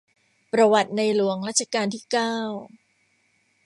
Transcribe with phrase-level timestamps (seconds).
[0.51, 2.33] ประวัติในหลวงรัชกาลที่เก้า